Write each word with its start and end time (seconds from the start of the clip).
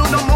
On 0.00 0.10
the 0.12 0.27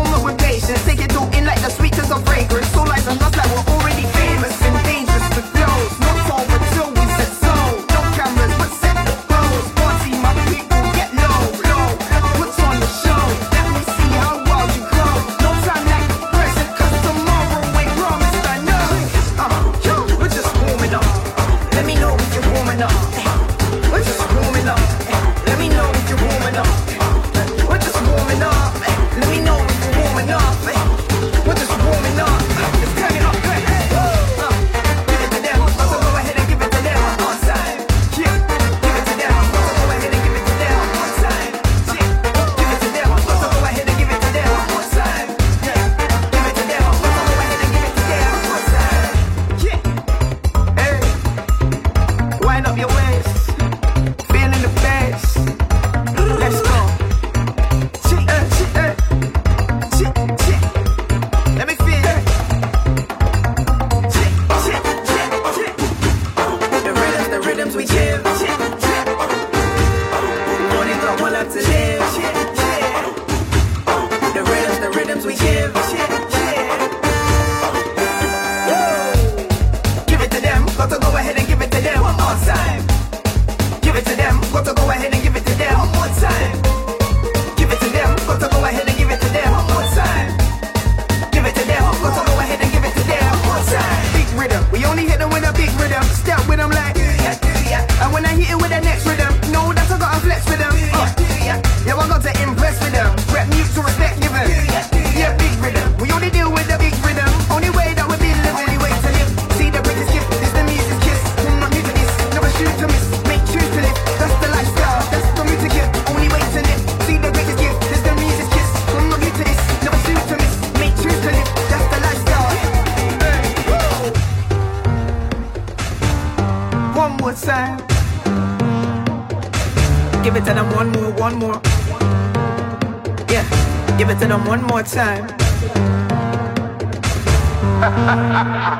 ones 134.52 134.62
more 134.68 134.82
twos. 134.82 135.32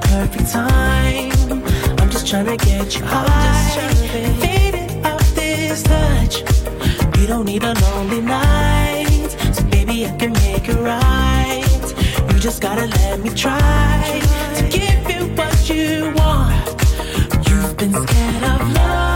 perfect 0.00 0.50
time. 0.50 1.32
I'm 1.98 2.10
just 2.10 2.26
trying 2.26 2.46
to 2.46 2.56
get 2.56 2.96
you 2.96 3.04
high. 3.04 3.80
And 4.12 4.38
faded 4.40 5.06
off 5.06 5.34
this 5.34 5.82
touch. 5.82 6.40
You 7.18 7.26
don't 7.26 7.46
need 7.46 7.62
a 7.62 7.74
lonely 7.74 8.20
night. 8.20 9.28
So 9.52 9.64
baby, 9.64 10.06
I 10.06 10.16
can 10.16 10.32
make 10.32 10.68
it 10.68 10.76
right. 10.76 11.64
You 12.32 12.38
just 12.38 12.60
gotta 12.62 12.86
let 12.86 13.20
me 13.20 13.30
try 13.30 14.20
to 14.56 14.68
give 14.68 15.10
you 15.10 15.26
what 15.34 15.68
you 15.68 16.12
want. 16.16 16.66
You've 17.48 17.76
been 17.76 17.92
scared 17.92 18.44
of 18.44 18.72
love. 18.72 19.15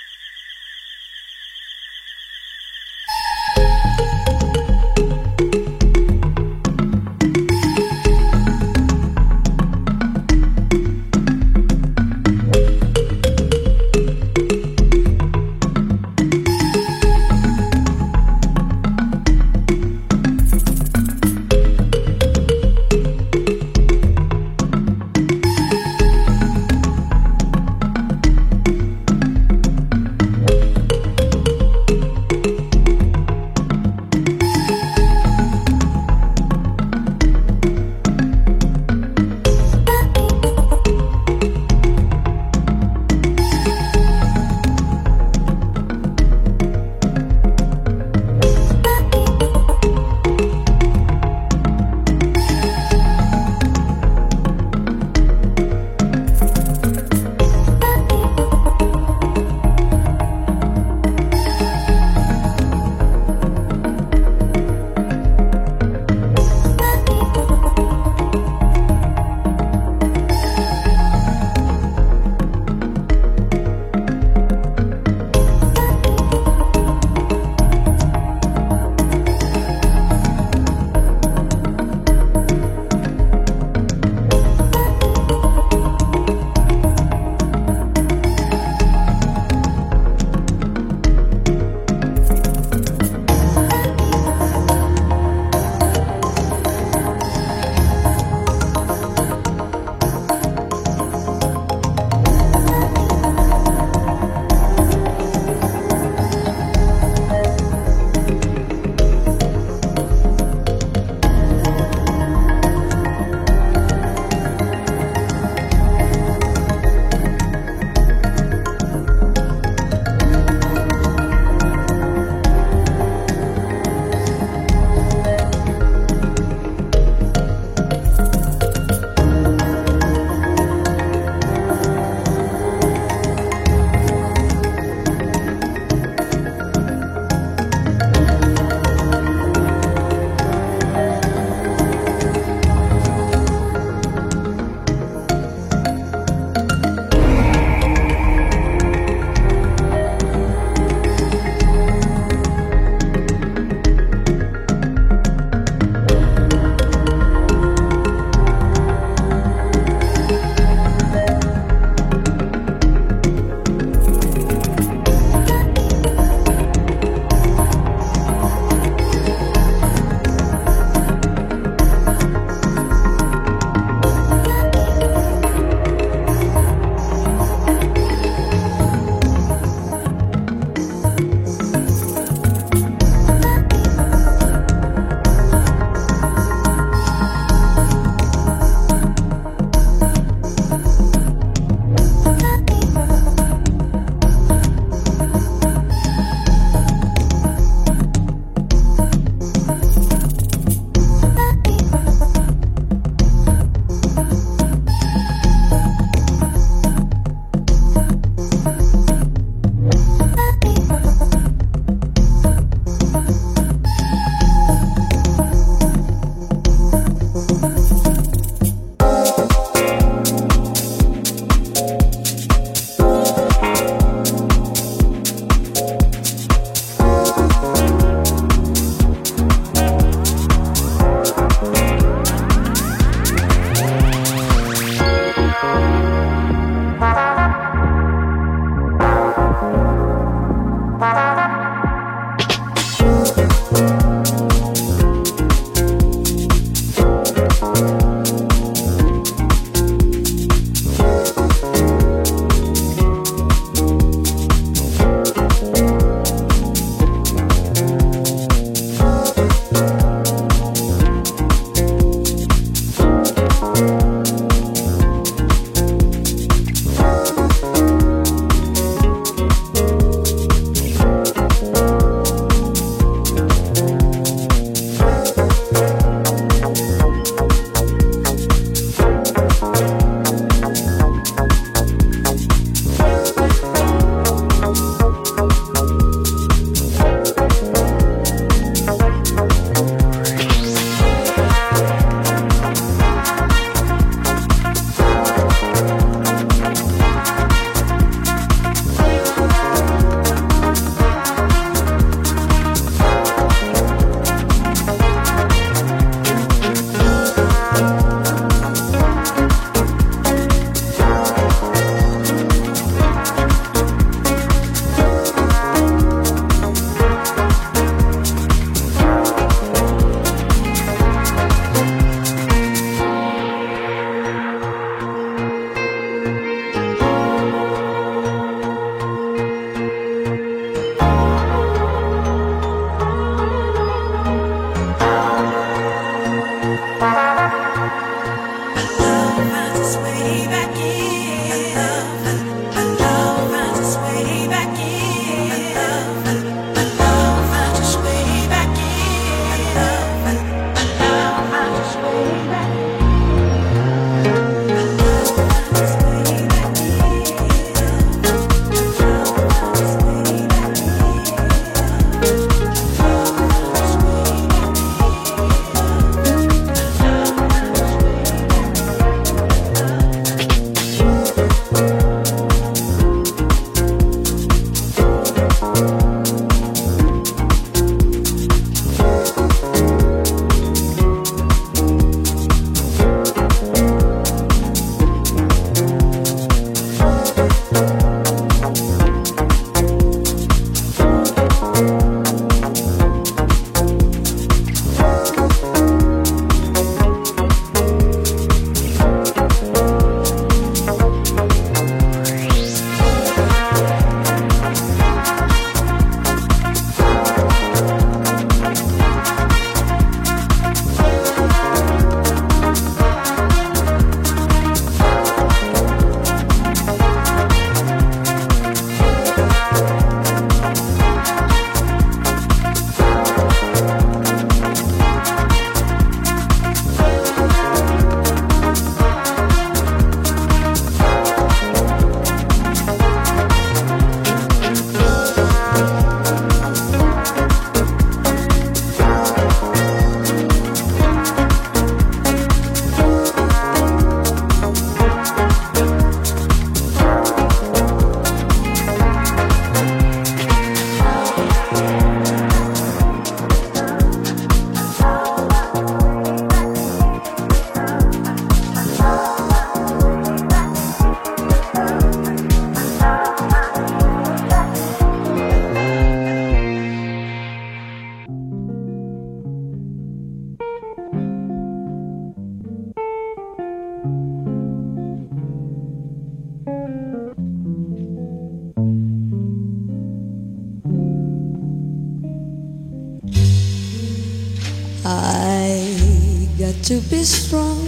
strong 487.23 487.85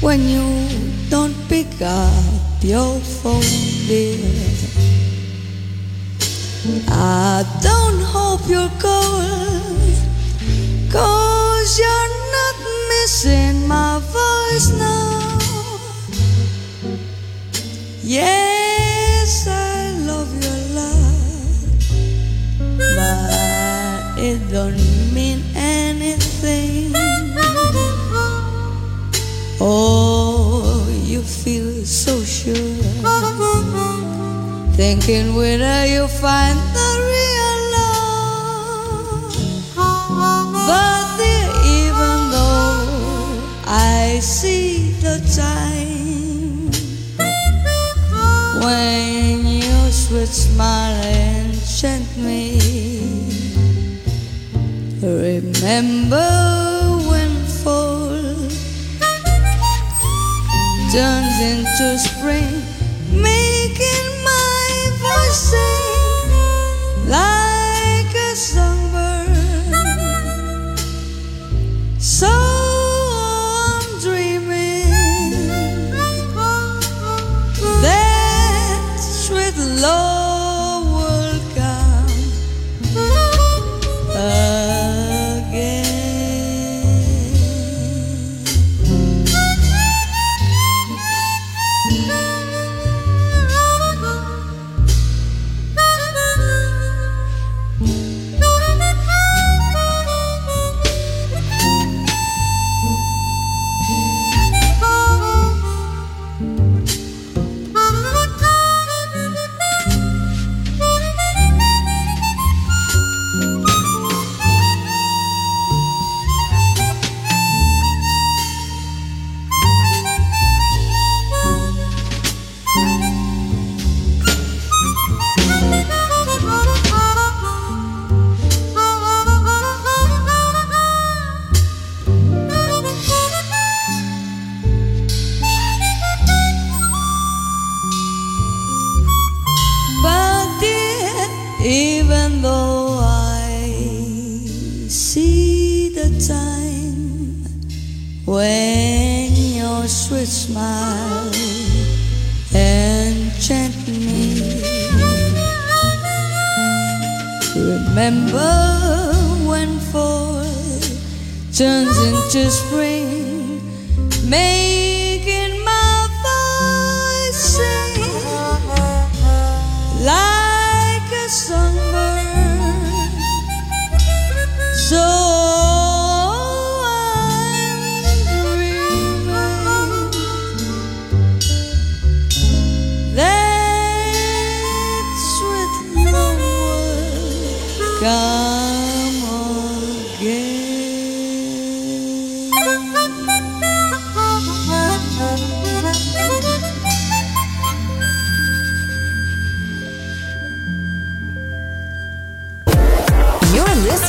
when 0.00 0.20
you 0.28 0.78
don't 1.10 1.34
pick 1.48 1.68
up 1.82 2.62
your 2.62 2.98
phone. 3.00 3.71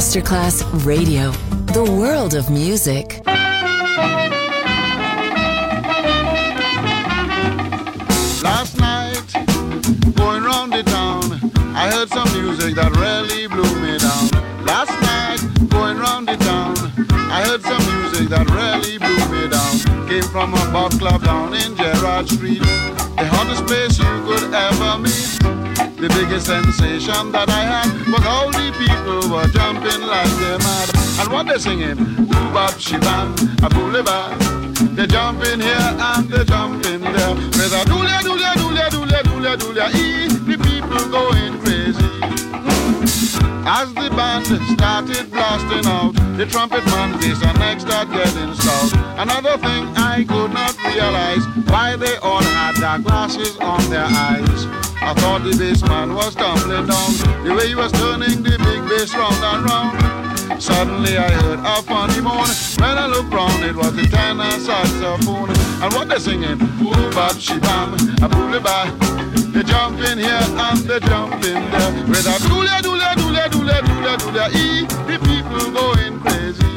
Masterclass 0.00 0.64
Radio, 0.86 1.30
the 1.74 1.84
world 1.84 2.32
of 2.32 2.48
music. 2.48 3.20
Last 8.42 8.78
night, 8.78 9.30
going 10.16 10.42
round 10.42 10.72
the 10.72 10.82
town, 10.84 11.22
I 11.76 11.90
heard 11.92 12.08
some 12.08 12.32
music 12.32 12.76
that 12.76 12.96
really 12.96 13.46
blew 13.46 13.74
me 13.82 13.98
down. 13.98 14.64
Last 14.64 14.96
night, 15.02 15.68
going 15.68 15.98
round 15.98 16.28
the 16.28 16.36
town, 16.38 16.76
I 17.30 17.42
heard 17.44 17.60
some 17.60 17.84
music 18.00 18.30
that 18.30 18.48
really 18.56 18.96
blew 18.96 19.28
me 19.36 19.48
down. 19.52 20.08
Came 20.08 20.22
from 20.32 20.54
a 20.54 20.64
pub 20.72 20.92
club 20.92 21.22
down 21.24 21.52
in 21.52 21.76
Gerrard 21.76 22.26
Street, 22.26 22.62
the 22.62 23.28
hottest 23.34 23.66
place 23.66 23.98
you 23.98 24.08
could 24.24 24.54
ever 24.54 24.98
meet. 24.98 25.69
The 26.00 26.08
biggest 26.08 26.46
sensation 26.46 27.30
that 27.32 27.50
I 27.50 27.60
had 27.60 27.92
was 28.08 28.24
all 28.24 28.50
the 28.50 28.72
people 28.72 29.20
were 29.28 29.44
jumping 29.48 30.00
like 30.00 30.32
they're 30.40 30.56
mad. 30.56 30.88
And 31.20 31.30
what 31.30 31.46
they're 31.46 31.58
singing? 31.58 31.96
Boobab, 32.24 32.72
shibam, 32.80 33.36
a 33.62 33.68
boulevard. 33.68 34.40
They're 34.96 35.06
jumping 35.06 35.60
here 35.60 35.76
and 35.76 36.26
they're 36.26 36.44
jumping 36.44 37.02
there. 37.02 37.34
With 37.34 37.76
a 37.76 37.84
doolia, 37.84 38.20
doolia, 38.24 38.54
doolia, 38.54 38.88
doolia, 38.88 39.56
doolia, 39.58 39.94
ee, 39.94 40.28
the 40.28 40.56
people 40.56 41.06
going 41.10 41.60
crazy. 41.60 42.39
As 43.66 43.92
the 43.94 44.10
band 44.10 44.46
started 44.46 45.30
blasting 45.30 45.86
out, 45.86 46.12
the 46.36 46.46
trumpet 46.46 46.84
man 46.86 47.20
this 47.20 47.42
and 47.42 47.58
next 47.58 47.84
start 47.84 48.10
getting 48.10 48.54
stout. 48.54 48.92
Another 49.18 49.56
thing 49.58 49.86
I 49.96 50.24
could 50.24 50.52
not 50.52 50.76
realize, 50.84 51.44
why 51.68 51.96
they 51.96 52.16
all 52.16 52.42
had 52.42 52.76
dark 52.76 53.02
glasses 53.02 53.56
on 53.58 53.82
their 53.90 54.06
eyes. 54.06 54.66
I 55.02 55.14
thought 55.14 55.44
the 55.44 55.56
bass 55.56 55.82
man 55.82 56.14
was 56.14 56.34
tumbling 56.34 56.86
down, 56.86 57.44
the 57.44 57.54
way 57.54 57.68
he 57.68 57.74
was 57.74 57.92
turning 57.92 58.42
the 58.42 58.56
big 58.58 58.80
bass 58.88 59.14
round 59.14 59.36
and 59.42 59.64
round. 59.70 60.62
Suddenly 60.62 61.16
I 61.16 61.30
heard 61.30 61.60
a 61.60 61.82
funny 61.82 62.20
moan. 62.20 62.44
When 62.76 62.98
I 62.98 63.06
looked 63.06 63.32
round, 63.32 63.64
it 63.64 63.74
was 63.74 63.94
the 63.96 64.02
tenor 64.02 64.50
saxophone. 64.60 65.50
And 65.82 65.92
what 65.94 66.08
they're 66.08 66.20
singing? 66.20 66.58
Boobab, 66.58 67.40
shibam, 67.40 67.94
a 68.22 68.28
booleba. 68.28 69.29
They 69.52 69.64
jump 69.64 69.98
in 69.98 70.18
here 70.18 70.30
and 70.30 70.78
they 70.78 71.00
jump 71.00 71.34
in 71.44 71.70
there. 71.72 71.92
With 72.06 72.26
a 72.26 72.38
doolia, 72.46 72.78
doolia, 72.86 73.14
doolia, 73.14 73.48
doolia, 73.48 73.80
doolia, 73.82 74.16
doolia, 74.16 74.46
ee, 74.54 74.86
the 75.08 75.18
people 75.26 75.70
going 75.72 76.20
crazy. 76.20 76.74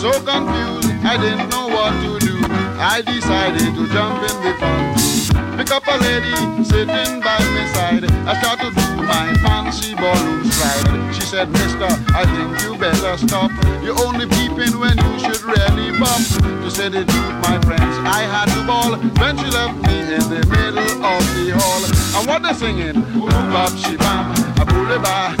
So 0.00 0.12
confused, 0.22 0.88
I 1.04 1.16
didn't 1.18 1.48
know 1.50 1.66
what 1.66 1.92
to 2.02 2.18
do. 2.24 2.36
I 2.78 3.02
decided 3.02 3.74
to 3.74 3.88
jump 3.88 4.22
in 4.22 4.36
the 4.44 4.52
fun. 4.60 5.56
Pick 5.58 5.70
up 5.72 5.86
a 5.88 5.96
lady 5.98 6.64
sitting 6.64 7.20
by 7.20 7.38
my 7.40 7.66
side. 7.74 8.04
I 8.26 8.40
start 8.40 8.60
to 8.60 8.70
do 8.70 9.02
my 9.02 9.34
fancy 9.76 9.94
ballroom 9.94 10.44
slide. 10.50 11.14
She 11.14 11.20
said, 11.22 11.50
Mister, 11.50 11.88
I 12.14 12.24
think 12.24 12.62
you 12.62 12.78
better 12.78 13.16
stop. 13.16 13.50
You're 13.82 13.98
only 14.06 14.26
peeping 14.26 14.78
when 14.78 14.96
you 14.96 15.18
should 15.18 15.42
really 15.42 15.92
pop. 15.98 16.20
To 16.62 16.70
say 16.70 16.88
the 16.88 17.04
truth, 17.04 17.36
my 17.42 17.60
friends, 17.62 17.96
I 18.04 18.22
had 18.22 18.46
to 18.54 18.66
ball 18.66 18.96
Then 18.96 19.38
she 19.38 19.46
left 19.46 19.76
me 19.86 20.00
in 20.00 20.24
the 20.28 20.42
middle 20.50 21.04
of 21.04 21.22
the 21.36 21.50
hall. 21.56 21.82
And 22.18 22.28
what 22.28 22.42
they're 22.42 22.54
singing, 22.54 23.02
boom 23.12 23.28
bop, 23.52 23.72
she 23.76 23.96
bam, 23.96 24.32
a 24.60 24.64
boulevard. 24.64 25.38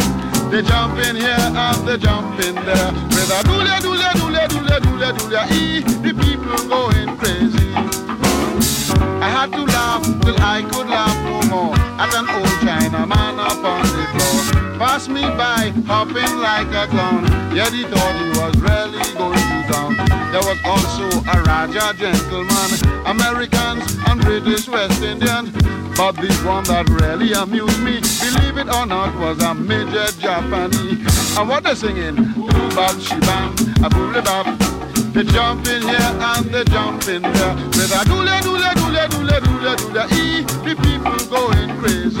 They 0.50 0.62
jump 0.62 0.98
in 0.98 1.16
here 1.16 1.36
and 1.38 1.88
they 1.88 1.98
jump 1.98 2.38
in 2.40 2.54
there. 2.54 2.92
With 3.10 3.30
a 3.30 3.42
doolia, 3.48 3.80
doolia, 3.80 4.12
doolia, 4.20 4.46
doolia, 4.48 4.78
doolia, 4.80 5.12
doolia, 5.12 5.42
ee, 5.50 5.80
the 5.80 6.12
people 6.14 6.68
going 6.68 7.16
crazy. 7.16 7.72
I 9.20 9.28
had 9.28 9.50
to 9.52 9.64
laugh 9.64 10.04
till 10.22 10.36
I 10.40 10.62
could 10.62 10.88
laugh 10.88 11.16
no 11.24 11.42
more 11.50 11.74
at 11.98 12.14
an 12.14 12.28
old 12.30 12.60
China 12.62 13.06
man 13.06 13.25
passed 14.78 15.08
me 15.08 15.22
by, 15.22 15.72
hopping 15.86 16.36
like 16.38 16.68
a 16.68 16.86
clown. 16.88 17.24
Yet 17.54 17.72
he 17.72 17.84
thought 17.84 18.14
he 18.20 18.28
was 18.40 18.54
really 18.60 19.02
going 19.14 19.38
to 19.38 19.72
town. 19.72 19.96
There 20.32 20.44
was 20.44 20.58
also 20.64 21.06
a 21.32 21.42
Raja 21.42 21.94
gentleman, 21.96 22.70
Americans 23.06 23.96
and 24.06 24.20
British 24.20 24.68
West 24.68 25.02
Indians. 25.02 25.50
But 25.96 26.16
the 26.16 26.28
one 26.44 26.64
that 26.64 26.88
really 26.90 27.32
amused 27.32 27.80
me, 27.80 28.00
believe 28.20 28.58
it 28.58 28.68
or 28.68 28.84
not, 28.84 29.16
was 29.18 29.42
a 29.42 29.54
major 29.54 30.12
Japanese. 30.20 31.38
And 31.38 31.48
what 31.48 31.64
they 31.64 31.74
singing? 31.74 32.16
Bab 32.76 32.96
shibam, 33.00 33.56
a 33.84 33.88
boole 33.88 34.20
bab. 34.20 34.46
They 35.14 35.24
jump 35.24 35.66
in 35.66 35.82
here 35.82 35.96
and 35.98 36.44
they 36.52 36.64
jump 36.64 37.08
in 37.08 37.22
there. 37.22 37.54
With 37.72 37.96
a 37.96 38.04
doole 38.04 38.28
doole 38.44 38.60
doole 38.76 38.92
doole 39.08 39.08
doole 39.08 39.76
doole 39.80 40.12
e, 40.12 40.44
the 40.44 40.76
people 40.84 41.16
going 41.32 41.78
crazy. 41.80 42.20